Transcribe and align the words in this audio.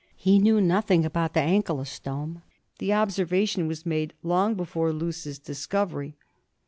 He 0.15 0.39
knew 0.39 0.59
nothing 0.59 1.05
about 1.05 1.35
the 1.35 1.41
ankylostome; 1.41 2.41
the 2.79 2.91
observation 2.91 3.67
was 3.67 3.85
made 3.85 4.15
long 4.23 4.55
before 4.55 4.91
Loos's 4.91 5.37
discovery. 5.37 6.15